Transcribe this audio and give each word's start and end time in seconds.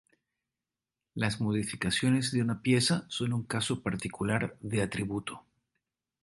Las 1.13 1.39
modificaciones 1.41 2.31
de 2.31 2.41
una 2.41 2.63
pieza 2.63 3.05
son 3.07 3.33
un 3.33 3.43
caso 3.43 3.83
particular 3.83 4.57
de 4.59 4.81
atributo. 4.81 5.45